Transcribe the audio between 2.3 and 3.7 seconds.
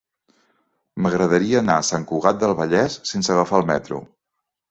del Vallès sense agafar el